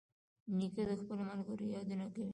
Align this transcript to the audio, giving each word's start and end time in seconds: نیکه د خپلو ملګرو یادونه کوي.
نیکه 0.57 0.83
د 0.89 0.91
خپلو 1.01 1.23
ملګرو 1.29 1.65
یادونه 1.75 2.05
کوي. 2.13 2.29